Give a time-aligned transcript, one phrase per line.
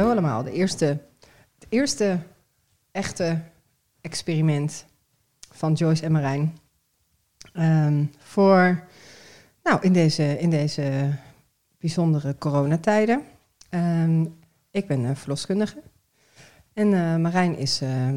[0.00, 0.42] Hallo allemaal.
[0.42, 0.84] De eerste,
[1.54, 2.18] het eerste
[2.90, 3.40] echte
[4.00, 4.84] experiment
[5.50, 6.56] van Joyce en Marijn.
[7.52, 8.84] Ehm, voor,
[9.62, 11.14] nou, in deze, in deze
[11.78, 13.22] bijzondere coronatijden.
[13.68, 14.24] Ehm,
[14.70, 15.82] ik ben uh, verloskundige.
[16.72, 18.08] En uh, Marijn is uh,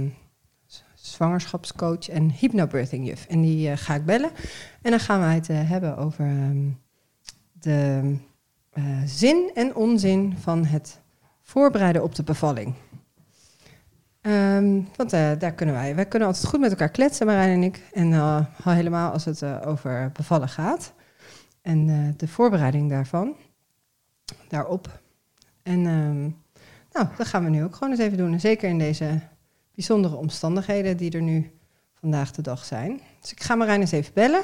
[0.93, 3.25] zwangerschapscoach en hypnobirthing juf.
[3.25, 4.31] En die uh, ga ik bellen.
[4.81, 6.79] En dan gaan wij het hebben over um,
[7.51, 8.15] de
[9.05, 11.01] zin en onzin van het
[11.43, 12.75] voorbereiden op de bevalling.
[14.21, 17.63] Um, want uh, daar kunnen wij, wij kunnen altijd goed met elkaar kletsen, Marijn en
[17.63, 17.81] ik.
[17.93, 20.93] En uh, helemaal als het uh, over bevallen gaat.
[21.61, 23.35] En de voorbereiding daarvan,
[24.47, 24.99] daarop.
[25.63, 26.37] En um,
[26.91, 28.39] nou, dat gaan we nu ook gewoon eens even doen.
[28.39, 29.19] Zeker in deze
[29.75, 31.51] bijzondere omstandigheden die er nu
[31.93, 33.01] vandaag de dag zijn.
[33.21, 34.43] Dus ik ga Marijn eens even bellen.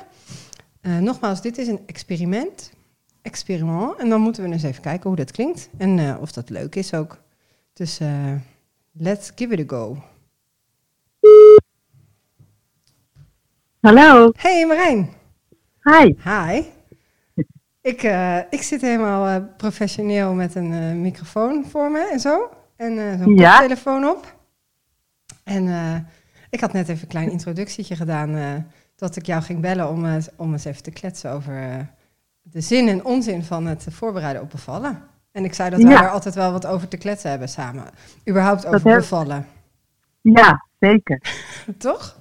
[0.81, 2.71] nogmaals, dit is een experiment.
[3.21, 3.95] Experiment.
[3.95, 5.69] En dan moeten we eens even kijken hoe dat klinkt.
[5.77, 7.21] En of dat leuk is ook.
[7.73, 7.99] Dus...
[9.01, 9.97] Let's give it a go.
[13.81, 14.31] Hallo.
[14.35, 15.09] Hey Marijn.
[15.81, 16.13] Hi.
[16.23, 16.63] Hi.
[17.81, 22.49] Ik, uh, ik zit helemaal professioneel met een microfoon voor me en zo.
[22.75, 23.59] En zo'n ja.
[23.59, 24.35] telefoon op.
[25.43, 25.67] En
[26.49, 28.65] ik had net even een klein introductietje gedaan.
[28.95, 31.87] dat ik jou ging bellen om, om eens even te kletsen over
[32.51, 35.01] de zin en onzin van het voorbereiden op bevallen.
[35.31, 37.85] En ik zei dat we er altijd wel wat over te kletsen hebben samen.
[38.29, 39.45] Überhaupt over dat bevallen.
[40.21, 41.21] Ja, zeker.
[41.77, 42.19] Toch?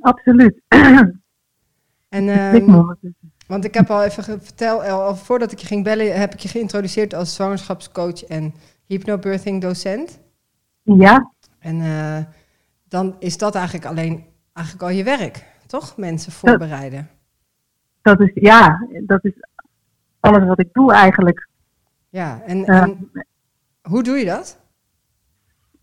[0.00, 0.60] Absoluut.
[2.08, 2.96] en, um,
[3.46, 6.48] want ik heb al even verteld, al voordat ik je ging bellen, heb ik je
[6.48, 8.54] geïntroduceerd als zwangerschapscoach en
[8.86, 10.20] hypnobirthing docent.
[10.82, 11.32] Ja.
[11.58, 12.18] En uh,
[12.88, 15.96] dan is dat eigenlijk alleen eigenlijk al je werk, toch?
[15.96, 17.08] Mensen voorbereiden.
[18.02, 19.32] Dat, is, ja, dat is
[20.20, 21.48] alles wat ik doe eigenlijk.
[22.08, 23.10] Ja, en, en
[23.82, 24.58] hoe doe je dat?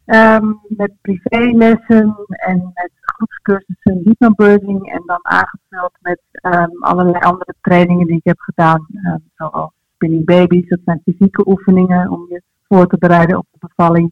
[0.05, 8.07] Um, met privélessen en met groepscursussen hypnobirthing en dan aangevuld met um, allerlei andere trainingen
[8.07, 12.87] die ik heb gedaan, um, zoals spinning babies, dat zijn fysieke oefeningen om je voor
[12.87, 14.11] te bereiden op de bevalling.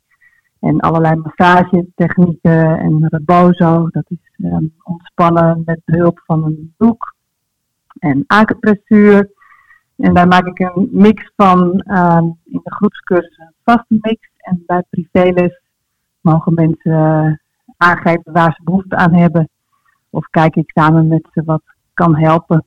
[0.60, 4.50] En allerlei massagetechnieken en rebozo, dat is
[4.84, 7.15] ontspannen met behulp van een doek.
[8.00, 9.30] En acupressuur,
[9.96, 14.30] en daar maak ik een mix van uh, in de groepscursus een vaste mix.
[14.38, 15.62] En bij privéles
[16.22, 17.34] mogen mensen uh,
[17.78, 19.50] aangeven waar ze behoefte aan hebben.
[20.10, 21.64] Of kijk ik samen met ze wat
[21.94, 22.66] kan helpen.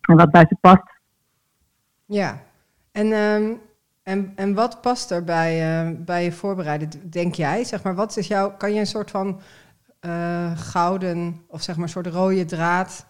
[0.00, 0.96] En wat bij ze past.
[2.04, 2.42] Ja,
[2.92, 3.60] en, um,
[4.02, 7.64] en, en wat past er bij, uh, bij je voorbereiden, denk jij?
[7.64, 9.40] Zeg maar, wat is jouw, kan je een soort van
[10.00, 13.06] uh, gouden, of zeg maar een soort rode draad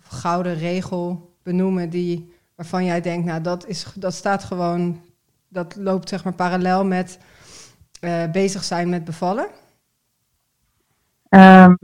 [0.00, 5.00] gouden regel benoemen die waarvan jij denkt, nou dat, is, dat staat gewoon,
[5.48, 7.18] dat loopt zeg maar parallel met
[8.00, 9.46] uh, bezig zijn met bevallen?
[11.28, 11.78] Um,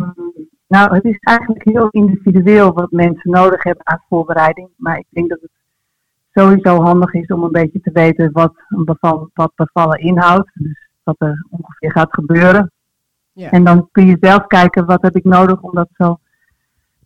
[0.66, 4.68] nou, het is eigenlijk heel individueel wat mensen nodig hebben aan voorbereiding.
[4.76, 5.50] Maar ik denk dat het
[6.32, 10.50] sowieso handig is om een beetje te weten wat, een beval, wat bevallen inhoudt.
[10.54, 12.72] Dus wat er ongeveer gaat gebeuren.
[13.32, 13.50] Ja.
[13.50, 16.18] En dan kun je zelf kijken wat heb ik nodig om dat zo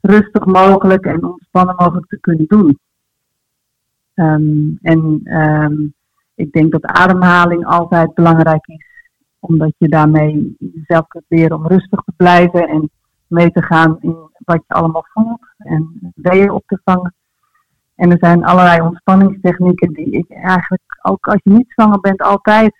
[0.00, 2.78] rustig mogelijk en ontspannen mogelijk te kunnen doen.
[4.14, 5.94] Um, en um,
[6.34, 8.86] ik denk dat ademhaling altijd belangrijk is,
[9.38, 12.90] omdat je daarmee jezelf kunt leren om rustig te blijven en
[13.26, 17.14] mee te gaan in wat je allemaal voelt en weeën op te vangen.
[17.94, 22.76] En er zijn allerlei ontspanningstechnieken die ik eigenlijk ook als je niet zwanger bent altijd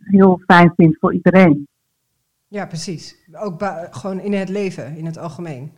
[0.00, 1.68] heel fijn vind voor iedereen.
[2.48, 3.16] Ja, precies.
[3.32, 5.72] Ook gewoon in het leven, in het algemeen.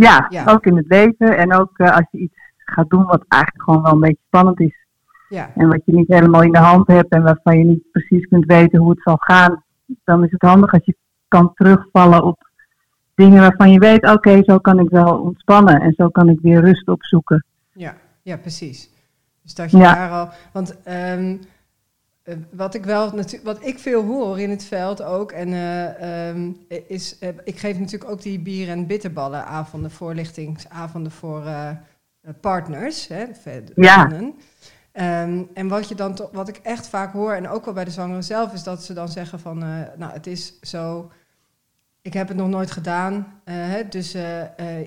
[0.00, 0.44] Ja, ja.
[0.46, 3.82] ook in het leven en ook uh, als je iets gaat doen wat eigenlijk gewoon
[3.82, 4.86] wel een beetje spannend is.
[5.28, 5.50] Ja.
[5.54, 8.44] En wat je niet helemaal in de hand hebt en waarvan je niet precies kunt
[8.44, 9.64] weten hoe het zal gaan.
[10.04, 10.96] Dan is het handig als je
[11.28, 12.48] kan terugvallen op
[13.14, 16.60] dingen waarvan je weet, oké, zo kan ik wel ontspannen en zo kan ik weer
[16.60, 17.44] rust opzoeken.
[17.72, 18.90] Ja, ja precies.
[19.42, 20.28] Dus dat je daar al.
[20.52, 21.40] Want um,
[22.50, 27.16] wat ik wel wat ik veel hoor in het veld ook, en uh, um, is,
[27.20, 31.76] uh, ik geef natuurlijk ook die bier- en bitterballen avonden, voorlichtingsavonden voor uh, eh,
[32.40, 33.24] partners, hè,
[33.74, 34.10] ja.
[34.12, 37.90] Um, en wat, je dan wat ik echt vaak hoor, en ook wel bij de
[37.90, 39.58] zwangeren zelf, is dat ze dan zeggen van,
[39.96, 41.10] nou, het is zo,
[42.02, 44.12] ik heb het nog nooit gedaan, hè, dus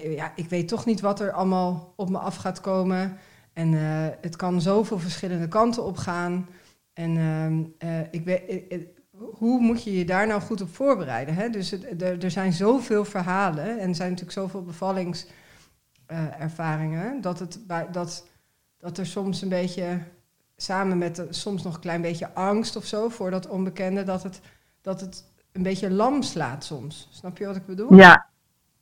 [0.02, 3.18] ja, ik weet toch niet wat er allemaal op me af gaat komen.
[3.54, 3.74] En
[4.22, 6.48] het kan zoveel verschillende kanten op gaan.
[7.02, 7.18] En
[7.80, 8.74] ehm, ik weet,
[9.18, 11.36] hoe moet je je daar nou goed op voorbereiden?
[11.36, 11.50] Hè?
[11.50, 15.28] Dus het, er, er zijn zoveel verhalen en er zijn natuurlijk zoveel bevallings
[16.12, 17.22] uh, ervaringen.
[17.22, 18.28] Dat, het bij, dat,
[18.78, 20.00] dat er soms een beetje
[20.56, 24.24] samen met de- soms nog een klein beetje angst of zo voor dat onbekende, dat
[24.24, 24.42] het,
[24.82, 27.08] dat het een beetje lam slaat soms.
[27.12, 27.94] Snap je wat ik bedoel?
[27.94, 28.26] Ja,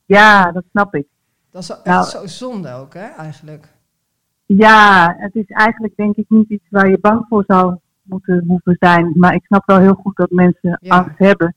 [0.05, 1.07] ja dat snap ik.
[1.51, 3.67] Dat is echt Nou- zo zonde ook, hè, eigenlijk.
[4.45, 7.77] Ja, het is eigenlijk denk ik niet iets waar je bang voor zou
[8.09, 9.11] moeten hoeven zijn.
[9.15, 10.95] Maar ik snap wel heel goed dat mensen Ja.
[10.97, 11.55] angst hebben.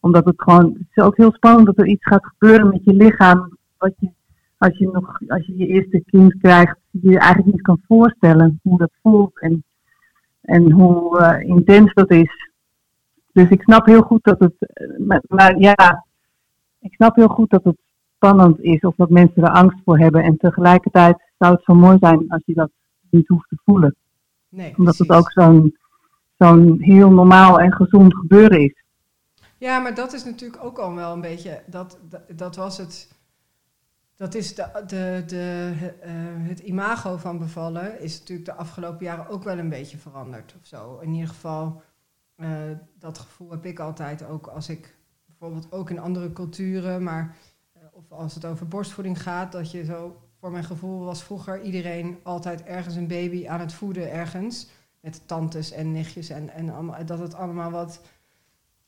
[0.00, 2.92] Omdat het gewoon, het is ook heel spannend dat er iets gaat gebeuren met je
[2.94, 3.56] lichaam.
[3.78, 4.10] Wat je,
[4.58, 8.60] als je nog, als je je eerste kind krijgt, je je eigenlijk niet kan voorstellen
[8.62, 9.64] hoe dat voelt en,
[10.40, 12.50] en hoe eh, intens dat is.
[13.32, 16.04] Dus ik snap heel goed dat het, eh, maar, maar ja,
[16.80, 17.78] ik snap heel goed dat het
[18.14, 20.22] spannend is of dat mensen er angst voor hebben.
[20.22, 22.70] En tegelijkertijd zou het zo mooi zijn als je dat
[23.10, 23.94] niet hoeft te voelen.
[24.48, 25.76] Nee, Omdat het ook zo'n
[26.38, 28.82] zo'n heel normaal en gezond gebeuren is.
[29.58, 31.62] Ja, maar dat is natuurlijk ook al wel een beetje.
[31.66, 31.98] Dat,
[32.28, 33.16] dat, was het.
[34.16, 36.12] Dat is de, de, de, eh,
[36.48, 40.66] het imago van bevallen is natuurlijk de afgelopen jaren ook wel een beetje veranderd of
[40.66, 40.98] zo.
[40.98, 41.82] In ieder geval,
[42.36, 42.48] eh,
[42.98, 44.96] dat gevoel heb ik altijd ook als ik
[45.26, 47.36] bijvoorbeeld ook in andere culturen, maar
[47.72, 51.62] eh, of als het over borstvoeding gaat, dat je zo, voor mijn gevoel was vroeger
[51.62, 54.68] iedereen altijd ergens een baby aan het voeden ergens.
[55.08, 58.00] Met tantes en nichtjes en, en allemaal, dat het allemaal wat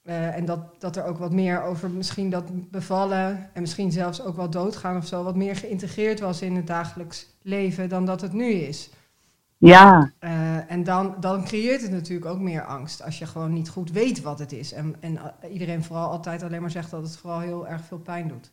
[0.02, 4.22] eh, en dat, dat er ook wat meer over misschien dat bevallen en misschien zelfs
[4.22, 8.20] ook wel doodgaan of zo, wat meer geïntegreerd was in het dagelijks leven dan dat
[8.20, 8.90] het nu is.
[9.56, 13.68] Ja, Eh, en dan, dan creëert het natuurlijk ook meer angst als je gewoon niet
[13.68, 14.72] goed weet wat het is.
[14.72, 15.18] En, en
[15.52, 18.52] iedereen vooral altijd alleen maar zegt dat het vooral heel erg veel pijn doet.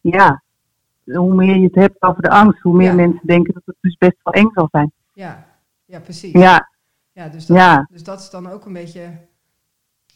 [0.00, 0.42] ja.
[1.04, 2.94] Hoe meer je het hebt over de angst, hoe meer Ja.
[2.94, 4.92] mensen denken dat het dus best wel eng zal zijn.
[5.12, 5.46] Ja,
[5.90, 6.32] ja precies.
[6.32, 6.68] Ja,
[7.12, 9.28] Ja, dus, dat, ja, dus dat is dan ook een beetje.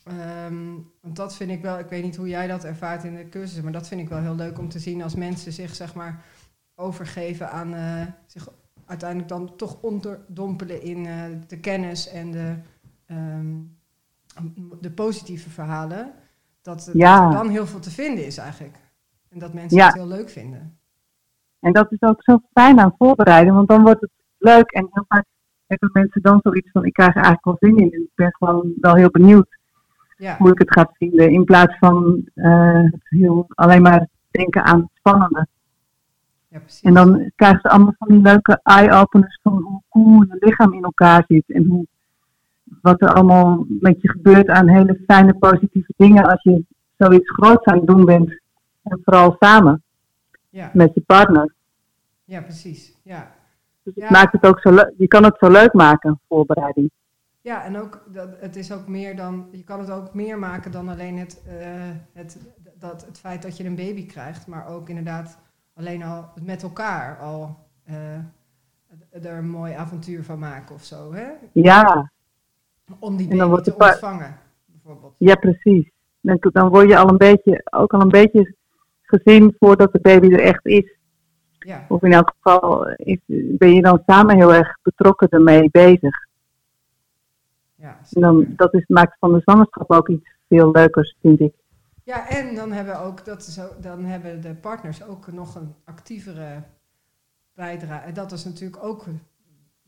[0.05, 0.65] ehm,
[1.01, 3.61] want dat vind ik wel, ik weet niet hoe jij dat ervaart in de cursus,
[3.61, 6.25] maar dat vind ik wel heel leuk om te zien als mensen zich zeg maar
[6.75, 8.49] overgeven aan eh, zich
[8.87, 12.55] uiteindelijk dan toch onderdompelen in eh, de kennis en de,
[13.07, 13.57] ehm,
[14.81, 16.13] de positieve verhalen.
[16.63, 17.21] Dat, Ja.
[17.21, 18.77] dat er dan heel veel te vinden is eigenlijk.
[19.29, 19.87] En dat mensen Ja.
[19.87, 20.79] het heel leuk vinden.
[21.61, 24.71] En dat is ook zo fijn aan voorbereiden, want dan wordt het leuk.
[24.71, 25.25] En heel vaak
[25.81, 27.93] hebben mensen dan zoiets van, ik krijg er eigenlijk wel zin in.
[27.93, 29.59] En ik ben gewoon wel heel benieuwd
[30.17, 31.31] Ja, hoe ik het ga vinden.
[31.31, 35.47] In plaats van eh, heel, alleen maar denken aan het spannende.
[36.49, 36.81] ja precies.
[36.81, 40.85] En dan krijgen ze allemaal van die leuke eye-openers van hoe cool je lichaam in
[40.85, 41.45] elkaar zit.
[41.47, 41.87] En hoe,
[42.83, 46.65] wat er allemaal met je gebeurt aan hele fijne positieve dingen als je
[46.99, 48.41] zoiets groots aan het doen bent.
[48.83, 49.83] En vooral samen
[50.51, 51.55] ja, met je partner.
[52.25, 52.95] ja, precies.
[53.03, 53.34] Ja.
[53.85, 54.93] Dus het maakt het ook zo leuk.
[54.97, 56.91] Je kan het zo leuk maken, voorbereiding.
[57.41, 60.71] Ja, en ook dat, het is ook meer dan, je kan het ook meer maken
[60.71, 62.39] dan alleen het, eh, het,
[62.79, 65.39] dat, het feit dat je een baby krijgt, maar ook inderdaad
[65.75, 67.95] alleen al met elkaar al eh,
[69.11, 71.27] er een mooi avontuur van maken of zo, hè?
[71.53, 72.11] Ja,
[72.99, 75.15] Om die En dan baby wordt te ontvangen, bijvoorbeeld.
[75.19, 75.91] ja precies.
[76.21, 78.55] Dan, dan word je al een beetje, ook al een beetje
[79.03, 80.94] gezien voordat de baby er echt is.
[81.65, 86.27] Ja, Of in elk geval is, ben je dan samen heel erg betrokken ermee bezig.
[87.75, 91.53] ja, En dan, dat is, maakt van de zwangerschap ook iets veel leukers, vind ik.
[92.03, 95.75] ja, en dan hebben, ook, dat is ook, dan hebben de partners ook nog een
[95.85, 96.63] actievere
[97.55, 98.07] bijdrage.
[98.07, 99.05] En dat is natuurlijk ook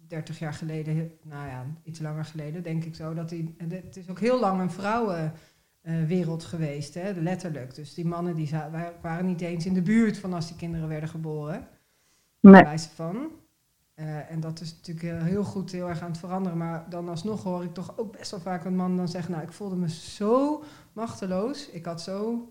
[0.08, 3.14] 30 jaar geleden, nou ja, iets langer geleden, denk ik zo.
[3.14, 4.70] Dat die, het is ook heel lang een
[5.86, 7.74] vrouwenwereld geweest, hè, letterlijk.
[7.74, 8.50] Dus die mannen die
[9.00, 11.68] waren niet eens in de buurt van als die kinderen werden geboren.
[12.40, 13.30] Nee, Wijze van.
[13.94, 16.58] Eh, en dat is natuurlijk heel, heel goed, heel erg aan het veranderen.
[16.58, 19.32] Maar dan alsnog hoor ik toch ook best wel vaak een man dan zeggen...
[19.32, 20.62] nou, ik voelde me zo
[20.92, 21.70] machteloos.
[21.70, 22.48] Ik had zo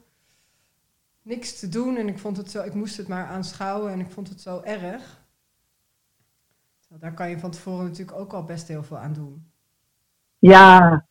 [1.21, 4.11] niks te doen en ik, vond het zo, ik moest het maar aanschouwen en ik
[4.11, 5.23] vond het zo erg.
[6.99, 9.51] Daar kan je van tevoren natuurlijk ook al best heel veel aan doen.
[10.39, 11.05] ja.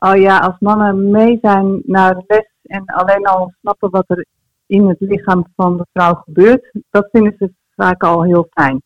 [0.00, 4.26] Oh ja, als mannen mee zijn naar de les en alleen al snappen wat er
[4.66, 8.82] in het lichaam van de vrouw gebeurt, dat vinden ze vaak al heel fijn.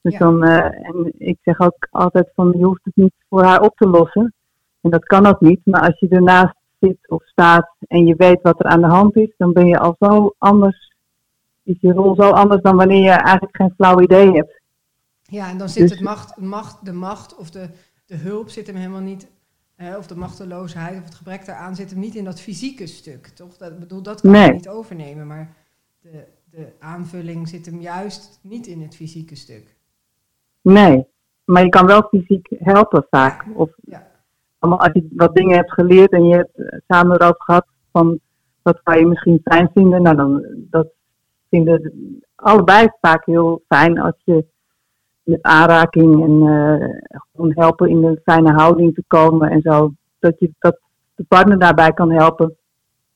[0.00, 0.18] Dus Ja.
[0.18, 3.76] dan, eh, en ik zeg ook altijd van, je hoeft het niet voor haar op
[3.76, 4.34] te lossen.
[4.80, 8.42] En dat kan ook niet, maar als je ernaast zit of staat en je weet
[8.42, 10.92] wat er aan de hand is, dan ben je al zo anders,
[11.62, 14.60] is je rol zo anders dan wanneer je eigenlijk geen flauw idee hebt.
[15.22, 17.68] Ja, en dan zit Dus- het macht, macht, de macht of de,
[18.06, 19.36] de hulp zit hem helemaal niet...
[19.78, 23.56] of de machteloosheid of het gebrek daaraan zit hem niet in dat fysieke stuk, toch?
[23.56, 25.56] Dat, bedoel, dat kan je niet overnemen, maar
[26.00, 29.76] de, de aanvulling zit hem juist niet in het fysieke stuk.
[30.62, 31.06] Nee,
[31.44, 33.46] maar je kan wel fysiek helpen vaak.
[33.54, 34.06] Of Ja.
[34.58, 38.20] als je wat dingen hebt geleerd en je hebt eh, samen erover gehad van
[38.62, 40.02] wat zou je misschien fijn vinden.
[40.02, 40.88] Nou, dan dat
[41.50, 41.92] vinden
[42.34, 44.44] allebei vaak heel fijn als je
[45.28, 49.92] met aanraking en uh, gewoon helpen in een fijne houding te komen en zo.
[50.18, 50.78] Dat, je, dat
[51.14, 52.56] de partner daarbij kan helpen,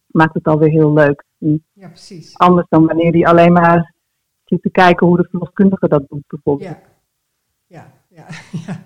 [0.07, 1.25] maakt het alweer heel leuk.
[1.73, 2.39] ja, precies.
[2.39, 3.95] Anders dan wanneer hij alleen maar
[4.45, 6.71] zit te kijken hoe de verloskundige dat doet, bijvoorbeeld.
[6.71, 6.81] Ja,
[7.67, 8.27] ja, ja.
[8.67, 8.83] ja.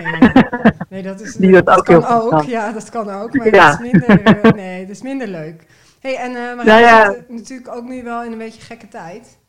[0.00, 0.32] Nee,
[0.88, 2.42] nee, dat, is, Die dat, kan ook.
[2.42, 3.70] Ja, dat kan ook, maar ja.
[3.70, 5.66] dat is minder, uh, nee, dat is minder leuk.
[6.00, 9.40] hey, en uh, maar ja, natuurlijk ook nu wel in een beetje gekke tijd.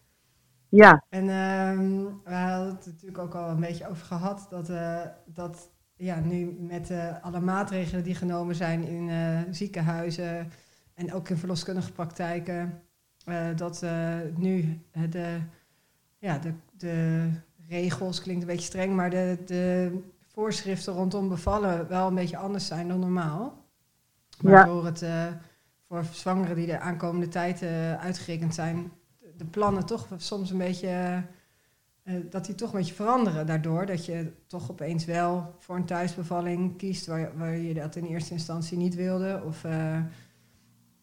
[0.76, 1.04] Ja.
[1.10, 5.70] En uh, we hadden het natuurlijk ook al een beetje over gehad dat, uh, dat
[5.96, 10.52] ja, nu met uh, alle maatregelen die genomen zijn in uh, ziekenhuizen
[10.94, 12.82] en ook in verloskundige praktijken,
[13.56, 13.86] dat
[14.36, 15.40] nu de,
[16.18, 17.30] ja, de, de
[17.68, 22.68] regels, klinkt een beetje streng, maar de, de voorschriften rondom bevallen wel een beetje anders
[22.68, 23.66] zijn dan normaal.
[24.42, 25.06] Waardoor het
[25.88, 27.64] voor zwangeren die de aankomende tijd
[28.00, 28.92] uitgerekend zijn,
[29.38, 31.24] de plannen toch soms een beetje.
[32.04, 33.86] Uh, dat die toch een beetje veranderen daardoor.
[33.86, 38.34] Dat je toch opeens wel voor een thuisbevalling kiest waar, waar je dat in eerste
[38.34, 39.42] instantie niet wilde.
[39.46, 39.96] Of uh,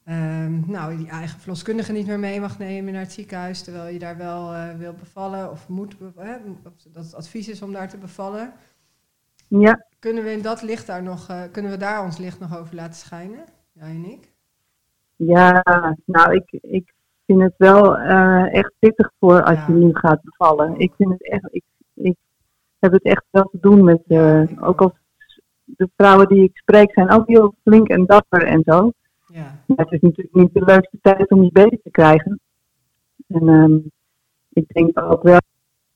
[0.05, 3.63] um, nou, die eigen verloskundige niet meer mee mag nemen naar het ziekenhuis.
[3.63, 5.97] Terwijl je daar wel uh, wil bevallen of moet.
[6.93, 8.53] dat het advies is om daar te bevallen.
[9.49, 9.87] Ja.
[9.99, 11.49] Kunnen we in dat licht daar nog.
[11.53, 13.45] kunnen we daar ons licht nog over laten schijnen?
[13.73, 14.33] Jij en ik?
[15.17, 15.63] Ja,
[16.05, 16.95] nou, ik, ik
[17.31, 20.79] vind het wel uh, echt pittig voor als je nu gaat bevallen.
[20.79, 22.17] Ik vind het echt, ik, ik
[22.79, 24.93] heb het echt wel te doen met, uh, ook als
[25.65, 28.93] de vrouwen die ik spreek zijn ook heel flink en dapper en zo.
[29.27, 29.63] Ja.
[29.77, 32.41] het is natuurlijk niet de leukste tijd om je baby te krijgen.
[33.27, 33.91] En um,
[34.53, 35.41] ik denk ook wel,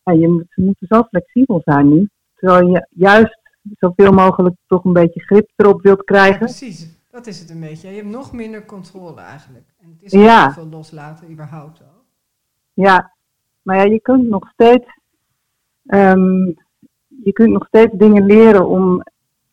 [0.05, 2.09] ja, je moet, ze moeten zo flexibel zijn nu.
[2.35, 3.39] Terwijl je juist
[3.79, 6.39] zoveel mogelijk toch een beetje grip erop wilt krijgen.
[6.39, 7.89] Precies, dat is het een beetje.
[7.89, 9.74] Je hebt nog minder controle eigenlijk.
[9.85, 10.53] En het is ja.
[10.53, 12.03] veel loslaten überhaupt al.
[12.73, 13.13] Ja,
[13.63, 14.87] maar ja, je kunt nog steeds,
[15.87, 16.57] um,
[17.23, 19.03] je kunt nog steeds dingen leren om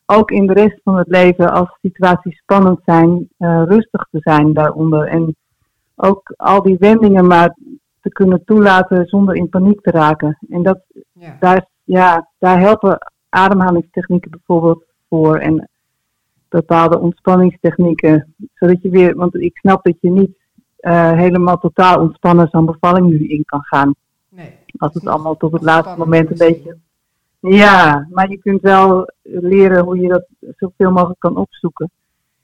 [0.06, 4.52] ook in de rest van het leven, als situaties spannend zijn, uh, rustig te zijn
[4.52, 5.06] daaronder.
[5.06, 5.36] En
[5.96, 7.56] ook al die wendingen maar
[8.00, 10.38] te kunnen toelaten zonder in paniek te raken.
[10.48, 10.80] En dat,
[11.12, 11.36] ja.
[11.40, 12.98] Daar, ja, daar helpen
[13.28, 15.38] ademhalingstechnieken bijvoorbeeld voor.
[15.38, 15.68] En
[16.52, 18.34] bepaalde ontspanningstechnieken.
[18.54, 20.36] Zodat je weer, want ik snap dat je niet
[20.80, 23.94] uh, helemaal totaal ontspannen zo'n bevalling nu in kan gaan.
[24.28, 26.76] Nee, Als het allemaal tot het laatste moment een beetje.
[27.40, 31.90] Ja, maar je kunt wel leren hoe je dat zoveel mogelijk kan opzoeken.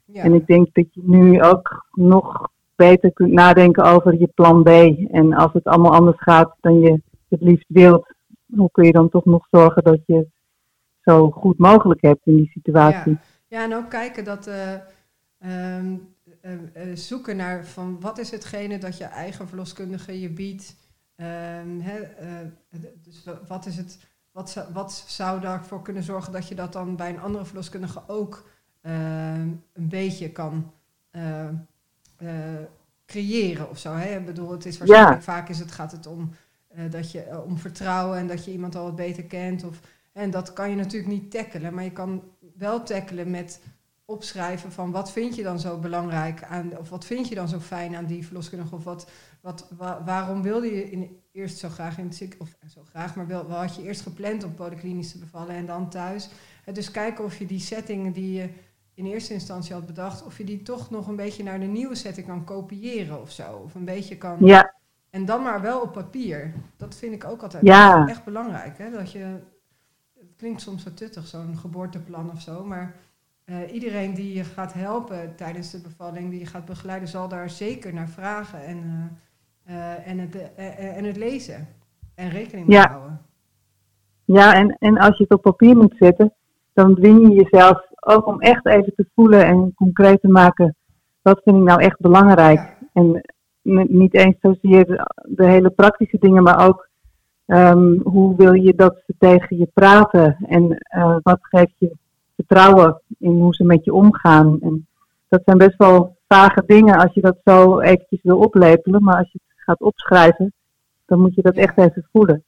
[0.05, 0.23] Ja.
[0.23, 4.67] En ik denk dat je nu ook nog beter kunt nadenken over je plan B.
[5.11, 8.13] En als het allemaal anders gaat dan je het liefst wilt,
[8.55, 10.27] hoe kun je dan toch nog zorgen dat je
[11.01, 13.11] zo goed mogelijk hebt in die situatie?
[13.11, 13.21] Ja.
[13.49, 14.73] Ja, en ook kijken dat uh,
[15.77, 20.75] um, uh, zoeken naar van wat is hetgene dat je eigen verloskundige je biedt.
[21.15, 21.99] Um, hè,
[23.03, 23.99] dus wat is het,
[24.31, 28.01] wat, zou, wat zou daarvoor kunnen zorgen dat je dat dan bij een andere verloskundige
[28.07, 28.49] ook
[28.81, 30.71] ehm, een beetje kan
[33.05, 33.93] creëren of zo.
[33.93, 34.17] Hè?
[34.17, 36.31] Ik bedoel, het is waarschijnlijk vaak is het, gaat het om
[36.89, 39.63] dat je om vertrouwen en dat je iemand al wat beter kent.
[39.63, 39.79] Of,
[40.13, 42.23] en dat kan je natuurlijk niet tackelen, maar je kan
[42.59, 43.61] wel tackelen met
[44.05, 47.59] opschrijven van wat vind je dan zo belangrijk aan, of wat vind je dan zo
[47.59, 49.11] fijn aan die verloskundige, of wat,
[49.41, 49.67] wat,
[50.05, 53.51] waarom wilde je in, eerst zo graag in het ziekenhuis, of zo graag, maar wel,
[53.51, 56.29] had je eerst gepland om polyklinisch te bevallen en dan thuis.
[56.73, 58.49] dus kijken of je die settingen die je
[58.93, 61.95] in eerste instantie had bedacht, of je die toch nog een beetje naar de nieuwe
[61.95, 64.37] setting kan kopiëren of zo, of een beetje kan.
[64.39, 64.73] Ja.
[65.09, 66.53] En dan maar wel op papier.
[66.77, 68.07] Dat vind ik ook altijd ja.
[68.07, 68.91] echt belangrijk, hè?
[68.91, 69.39] dat je
[70.39, 72.65] klinkt soms wat tuttig, zo'n geboorteplan of zo.
[72.65, 72.95] Maar
[73.45, 77.49] uh, iedereen die je gaat helpen tijdens de bevalling, die je gaat begeleiden, zal daar
[77.49, 78.77] zeker naar vragen en,
[79.67, 80.53] uh, uh, en, het,
[80.95, 81.67] en het lezen.
[82.15, 82.89] En rekening mee ja.
[82.89, 83.21] houden.
[84.25, 86.33] Ja, en, en als je het op papier moet zetten,
[86.73, 90.75] dan dwing je jezelf ook om echt even te voelen en concreet te maken.
[91.21, 92.59] Wat vind ik nou echt belangrijk?
[92.59, 92.77] Ja.
[92.93, 93.21] En
[93.87, 94.85] niet eens zozeer
[95.23, 96.88] de hele praktische dingen, maar ook
[97.51, 101.91] Um, hoe wil je dat ze tegen je praten en uh, wat geeft je
[102.35, 104.57] vertrouwen in hoe ze met je omgaan?
[104.61, 104.87] En
[105.27, 109.31] dat zijn best wel vage dingen als je dat zo eventjes wil oplepelen, maar als
[109.31, 110.53] je het gaat opschrijven,
[111.05, 112.43] dan moet je dat echt even voelen.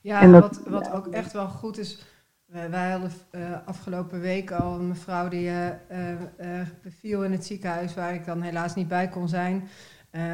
[0.00, 2.04] Ja, en wat, wat ook echt wel goed is,
[2.46, 5.70] wij hadden uh, afgelopen week al een mevrouw die uh,
[6.82, 9.68] beviel in het ziekenhuis, waar ik dan helaas niet bij kon zijn.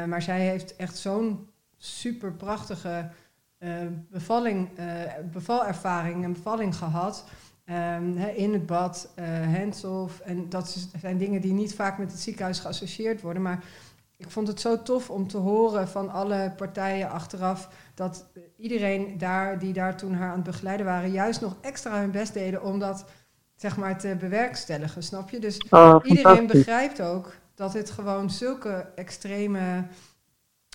[0.07, 3.09] maar zij heeft echt zo'n super prachtige
[4.09, 4.85] bevalling, uh,
[5.31, 7.25] bevalervaring en bevalling gehad.
[7.65, 10.19] Um, in het bad, uh, hands-off.
[10.19, 13.41] En dat zijn dingen die niet vaak met het ziekenhuis geassocieerd worden.
[13.41, 13.63] Maar
[14.17, 18.25] ik vond het zo tof om te horen van alle partijen achteraf dat
[18.57, 22.33] iedereen daar die daar toen haar aan het begeleiden waren, juist nog extra hun best
[22.33, 23.05] deden om dat
[23.55, 25.39] zeg maar te bewerkstelligen, snap je?
[25.39, 29.83] Dus Oh, iedereen begrijpt ook dat dit gewoon zulke extreme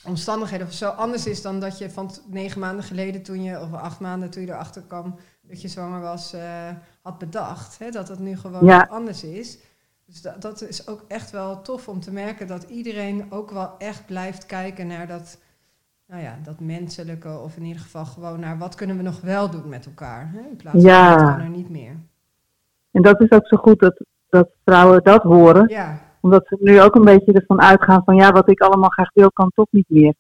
[0.07, 3.73] omstandigheden of zo anders is dan dat je van negen maanden geleden toen je, of
[3.73, 6.69] acht maanden toen je erachter kwam dat je zwanger was, eh,
[7.03, 7.79] had bedacht.
[7.79, 7.91] Hè?
[7.91, 8.87] Dat het nu gewoon Ja.
[8.91, 9.59] anders is.
[10.07, 13.75] Dus dat, dat is ook echt wel tof om te merken dat iedereen ook wel
[13.79, 15.39] echt blijft kijken naar dat,
[16.07, 19.51] nou ja, dat menselijke, of in ieder geval gewoon naar wat kunnen we nog wel
[19.51, 20.31] doen met elkaar.
[20.33, 20.39] Hè?
[20.41, 21.15] In plaats van Ja.
[21.15, 21.97] wat kan er niet meer.
[22.91, 25.69] En dat is ook zo goed dat, dat vrouwen dat horen.
[25.69, 29.11] Ja, Omdat ze nu ook een beetje ervan uitgaan van ja, wat ik allemaal graag
[29.15, 30.15] wil, kan toch niet meer.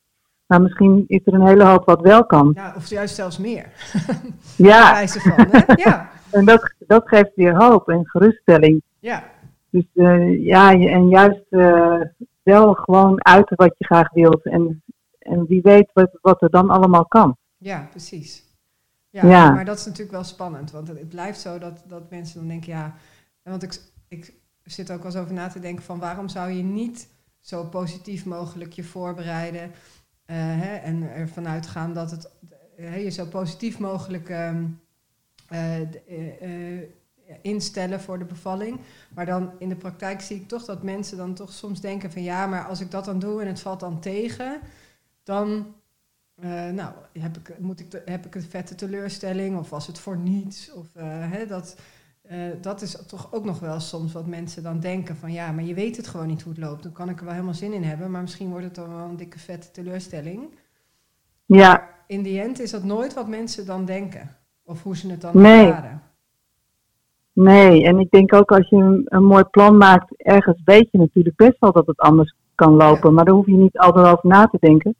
[0.46, 2.50] Maar misschien is er een hele hoop wat wel kan.
[2.54, 3.72] ja of juist zelfs meer.
[4.56, 5.72] Ja, van, hè?
[5.75, 8.82] Ja, en dat, dat geeft weer hoop en geruststelling.
[8.98, 9.25] ja,
[9.70, 12.00] Dus eh, ja, en juist eh,
[12.42, 14.44] wel gewoon uiten wat je graag wilt.
[14.44, 14.82] En,
[15.18, 17.36] en wie weet wat, wat er dan allemaal kan.
[17.58, 18.44] ja, precies.
[19.10, 19.50] Ja, Ja.
[19.50, 22.72] maar dat is natuurlijk wel spannend, want het, blijft zo dat, dat mensen dan denken,
[22.72, 22.94] ja,
[23.42, 24.34] want ik, ik
[24.73, 27.08] zit ook wel eens over na te denken van waarom zou je niet
[27.40, 29.73] zo positief mogelijk je voorbereiden
[30.25, 32.30] eh, hè, en ervan uitgaan dat het
[32.76, 34.64] eh, je zo positief mogelijk ehm,
[35.49, 36.80] eh,
[37.42, 38.80] instellen voor de bevalling.
[39.14, 42.23] Maar dan in de praktijk zie ik toch dat mensen dan toch soms denken van
[42.23, 44.61] ja, maar als ik dat dan doe en het valt dan tegen,
[45.23, 45.75] dan
[46.35, 50.16] eh, nou, heb ik, moet ik, heb ik een vette teleurstelling of was het voor
[50.16, 50.73] niets?
[50.73, 51.76] Of, hè, dat,
[52.28, 55.64] eh, dat is toch ook nog wel soms wat mensen dan denken van ja, maar
[55.64, 56.83] je weet het gewoon niet hoe het loopt.
[56.83, 59.04] Dan kan ik er wel helemaal zin in hebben, maar misschien wordt het dan wel
[59.09, 60.54] een dikke vette teleurstelling.
[61.47, 64.37] Ja, In die end is dat nooit wat mensen dan denken.
[64.64, 65.66] Of hoe ze het dan Nee.
[65.66, 66.02] ervaren.
[67.33, 67.85] nee.
[67.85, 71.37] En ik denk ook als je een, een mooi plan maakt, ergens weet je natuurlijk
[71.37, 73.09] best wel dat het anders kan lopen.
[73.09, 73.14] Ja.
[73.14, 74.95] Maar daar hoef je niet altijd over na te denken.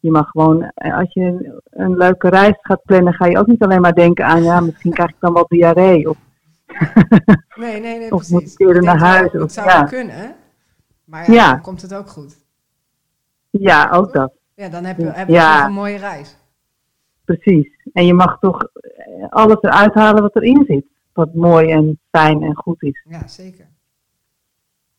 [0.00, 3.46] Je mag gewoon, eh, als je een, een leuke reis gaat plannen, ga je ook
[3.46, 6.08] niet alleen maar denken aan, ja, misschien krijg ik dan wel diarree.
[6.10, 6.16] Of,
[7.56, 9.82] Nee, nee, nee, Of moet naar wel, huis, Het zou ja.
[9.84, 10.34] kunnen,
[11.04, 12.36] maar ja, dan komt het ook goed.
[13.50, 14.32] ja, ook dat.
[14.54, 15.64] Ja, dan heb je, heb je Ja.
[15.66, 16.36] een mooie reis.
[17.24, 17.68] Precies.
[17.92, 20.84] En je mag toch eh, alles eruit halen wat erin zit.
[21.12, 23.04] Wat mooi en fijn en goed is.
[23.08, 23.66] Ja, zeker.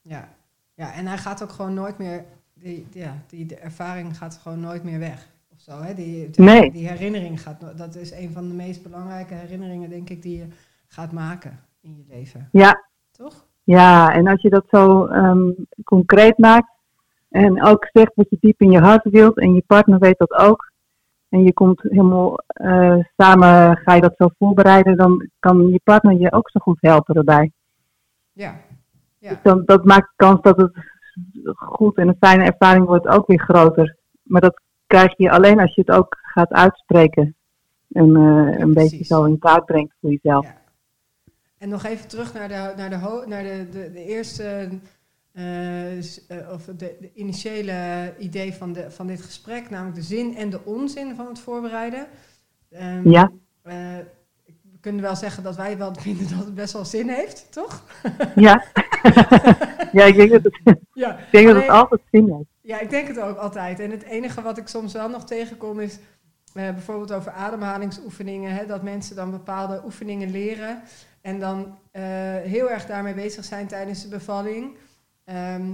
[0.02, 0.30] Ja.
[0.74, 4.60] ja, en hij gaat ook gewoon nooit meer, die, ja, die de ervaring gaat gewoon
[4.60, 5.28] nooit meer weg.
[5.54, 5.94] Of zo, hè?
[5.94, 6.72] Die, die, Nee.
[6.72, 10.48] die herinnering gaat, dat is een van de meest belangrijke herinneringen, denk ik, die je
[10.94, 12.50] gaat maken in je leven.
[12.52, 13.46] Ja, Toch?
[13.64, 14.14] ja.
[14.14, 15.52] En als je dat zo ehm,
[15.84, 16.70] concreet maakt.
[17.30, 19.40] En ook zegt wat je diep in je hart wilt.
[19.40, 20.72] En je partner weet dat ook.
[21.30, 24.98] En je komt helemaal eh, samen, ga je dat zo voorbereiden.
[24.98, 27.52] Dan kan je partner je ook zo goed helpen erbij.
[28.32, 28.56] Ja.
[29.18, 29.30] Ja.
[29.30, 30.72] Dus dan, dat maakt de kans dat het
[31.56, 33.98] goed en een fijne ervaring wordt ook weer groter.
[34.24, 37.36] Maar dat krijg je alleen als je het ook gaat uitspreken.
[37.92, 40.46] En eh, een beetje zo in kaart brengt voor jezelf.
[40.46, 40.61] Ja.
[41.62, 44.70] En nog even terug naar de, naar de, naar de, de, de eerste,
[45.32, 46.04] eh, eh,
[46.52, 47.74] of de, de initiële
[48.18, 52.08] idee van, de, van dit gesprek, namelijk de zin en de onzin van het voorbereiden.
[52.70, 53.32] Ehm, Ja.
[53.62, 53.74] eh,
[54.44, 57.84] we kunnen wel zeggen dat wij wel vinden dat het best wel zin heeft, toch?
[58.36, 58.64] Ja,
[59.98, 62.50] ja ik denk dat het, Ja, ik denk dat het altijd zin heeft.
[62.62, 63.80] Ja, ik denk het ook altijd.
[63.80, 66.00] En het enige wat ik soms wel nog tegenkom is
[66.54, 68.54] bijvoorbeeld over ademhalingsoefeningen.
[68.54, 70.82] Hè, dat mensen dan bepaalde oefeningen leren
[71.22, 72.02] en dan eh,
[72.38, 74.76] heel erg daarmee bezig zijn tijdens de bevalling.
[75.24, 75.72] Ehm,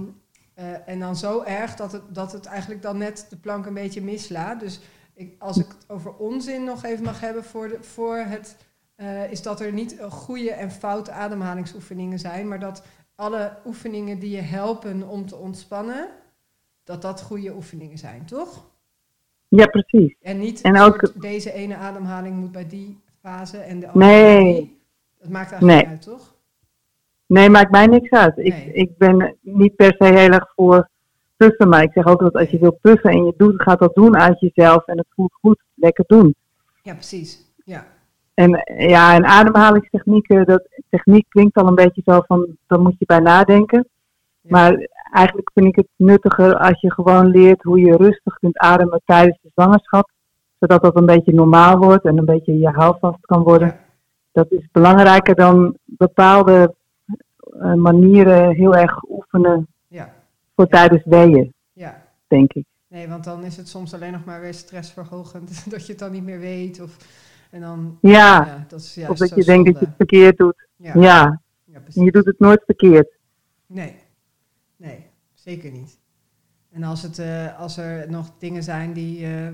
[0.54, 3.74] eh, en dan zo erg dat het, dat het eigenlijk dan net de plank een
[3.74, 4.60] beetje mislaat.
[4.60, 4.80] Dus
[5.14, 8.56] ik, als ik het over onzin nog even mag hebben voor, de, voor het,
[8.94, 12.82] eh, is dat er niet goede en foute ademhalingsoefeningen zijn, maar dat
[13.14, 16.08] alle oefeningen die je helpen om te ontspannen,
[16.84, 18.66] dat dat goede oefeningen zijn, toch?
[19.48, 20.14] Ja, precies.
[20.22, 24.77] En niet En ook- deze ene ademhaling moet bij die fase en de andere Nee.
[25.20, 25.92] Dat maakt eigenlijk Nee.
[25.94, 26.34] niet uit, toch?
[27.26, 28.38] Nee, maakt mij niks uit.
[28.38, 28.72] Ik, Nee.
[28.72, 30.88] ik ben niet per se heel erg voor
[31.36, 33.94] puffen, maar ik zeg ook dat als je wil puffen en je doet, gaat dat
[33.94, 36.34] doen uit jezelf en het voelt goed, lekker doen.
[36.82, 37.52] Ja, precies.
[37.64, 37.84] Ja,
[38.34, 43.06] En ja, en ademhalingstechnieken, dat techniek klinkt al een beetje zo van, dan moet je
[43.06, 43.88] bij nadenken.
[44.40, 44.50] Ja.
[44.50, 49.00] Maar eigenlijk vind ik het nuttiger als je gewoon leert hoe je rustig kunt ademen
[49.04, 50.10] tijdens de zwangerschap.
[50.58, 53.78] Zodat dat een beetje normaal wordt en een beetje je houvast kan worden.
[54.38, 56.74] Dat is belangrijker dan bepaalde
[57.60, 60.14] eh, manieren heel erg oefenen ja,
[60.54, 62.04] voor tijdens weeën, ja.
[62.26, 62.64] denk ik.
[62.88, 65.48] Nee, want dan is het soms alleen nog maar weer stressverhogend.
[65.70, 66.80] dat je het dan niet meer weet.
[66.80, 66.96] Of,
[67.50, 70.68] en dan, Ja, ja, dat is of dat je denkt dat je het verkeerd doet.
[70.76, 71.40] Ja,
[71.94, 73.18] en je doet het nooit verkeerd.
[73.66, 73.96] Nee,
[74.76, 75.98] nee, zeker niet.
[76.70, 79.48] En als, het, eh, als er nog dingen zijn die, eh,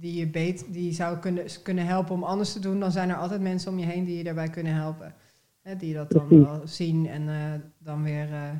[0.00, 3.16] die je beet, die zou kunnen, kunnen helpen om anders te doen, dan zijn er
[3.16, 5.14] altijd mensen om je heen die je daarbij kunnen helpen.
[5.62, 6.46] Hè, die dat dan Precies.
[6.46, 8.50] wel zien en eh, dan weer eh,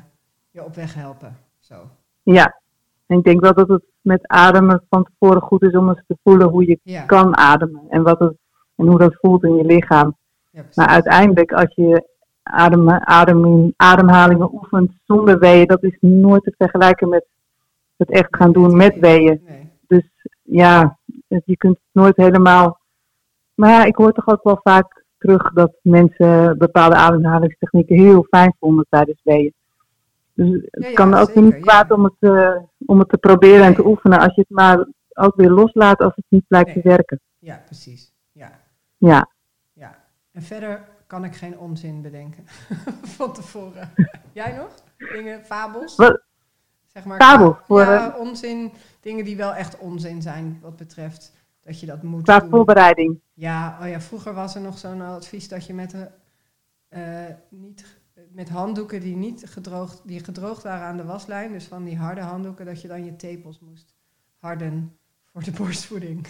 [0.51, 1.37] je op weg helpen.
[1.59, 1.75] Zo.
[2.23, 2.59] Ja,
[3.05, 6.17] en ik denk wel dat het met ademen van tevoren goed is om eens te
[6.23, 8.33] voelen hoe je Ja, kan ademen en, wat het,
[8.75, 10.15] en hoe dat voelt in je lichaam.
[10.51, 10.63] ja.
[10.75, 12.09] Maar uiteindelijk, als je
[12.43, 17.25] adem, adem, ademhalingen oefent zonder weeën, dat is nooit te vergelijken met
[17.97, 19.41] het echt gaan doen met weeën.
[19.47, 19.69] Nee.
[19.87, 20.03] Dus
[20.41, 20.97] ja,
[21.31, 22.79] het- je kunt het nooit helemaal.
[23.55, 28.55] Maar ja, ik hoor toch ook wel vaak terug dat mensen bepaalde ademhalingstechnieken heel fijn
[28.59, 29.53] vonden tijdens weeën.
[30.33, 31.59] Dus het Ja, ja, kan ook zeker, niet ja.
[31.59, 34.85] kwaad om het, eh, om het te proberen en te oefenen als je het maar
[35.13, 36.81] ook weer loslaat als het niet blijkt Nee.
[36.81, 37.19] te werken.
[37.39, 38.13] Ja, precies.
[38.31, 38.51] Ja,
[38.97, 39.29] Ja,
[39.73, 39.95] ja.
[40.31, 42.43] En verder kan ik geen onzin bedenken
[43.17, 43.89] van tevoren.
[44.33, 44.69] Jij nog?
[44.97, 45.95] Dingen, fabels?
[45.95, 46.21] Wat?
[46.93, 48.71] Zeg maar, voor, ja, onzin.
[48.99, 51.31] Dingen die wel echt onzin zijn wat betreft
[51.63, 52.49] dat je dat moet qua doen.
[52.49, 53.19] voorbereiding.
[53.33, 56.07] Ja, oh ja, vroeger was er nog zo'n advies dat je met, de,
[56.87, 57.85] eh, niet,
[58.31, 62.21] met handdoeken die niet gedroogd, die gedroogd waren aan de waslijn, dus van die harde
[62.21, 63.95] handdoeken, dat je dan je tepels moest
[64.39, 64.97] harden
[65.31, 66.27] voor de borstvoeding.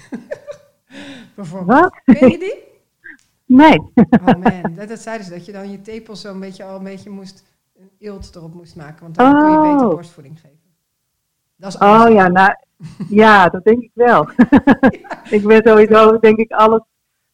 [1.35, 1.79] Bijvoorbeeld.
[1.79, 2.01] Wat?
[2.03, 2.69] Ken je die?
[3.45, 3.79] Nee.
[3.95, 6.83] Oh man, dat, dat zeiden ze, dat je dan je tepels zo'n beetje al een
[6.83, 7.43] beetje moest,
[7.81, 9.93] een eelt erop moest maken, want dan kon je beter Oh.
[9.93, 10.59] borstvoeding geven.
[11.55, 12.55] Dat is Oh ja, nou,
[13.23, 14.29] ja, dat denk ik wel.
[15.29, 16.81] ik ben sowieso, denk ik, alles,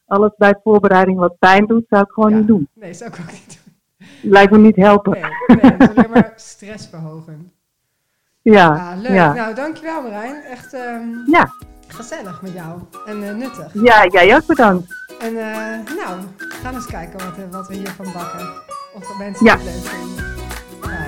[0.06, 2.38] alles bij voorbereiding wat pijn doet, zou ik gewoon Ja.
[2.38, 2.68] niet doen.
[2.74, 3.74] Nee, zou ik ook niet doen.
[4.32, 5.12] Lijkt me niet helpen.
[5.12, 5.22] Nee,
[5.62, 7.48] nee, het is alleen maar stressverhogend.
[8.42, 9.12] Ja, Ah, leuk.
[9.12, 9.34] ja.
[9.34, 10.44] Nou, dankjewel Marijn.
[10.44, 11.48] Echt ehm, Ja.
[11.88, 12.80] gezellig met jou.
[13.06, 13.74] En eh, nuttig.
[13.74, 14.88] ja, jij ook bedankt.
[15.20, 18.48] En eh, nou, we gaan eens kijken wat, eh, wat we hiervan bakken.
[18.94, 20.37] Of mensen het leuk vinden.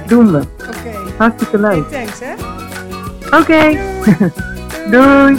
[0.09, 0.41] Doen we.
[0.67, 0.91] Oké.
[1.17, 1.85] Hartstikke leuk.
[1.91, 2.33] Hey, thanks hè.
[3.37, 4.31] Oké, Doei.
[4.91, 5.35] doei.